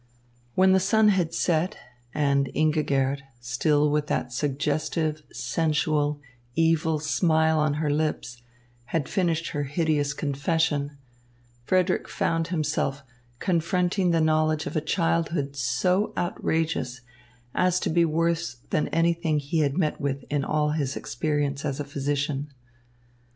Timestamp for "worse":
18.03-18.55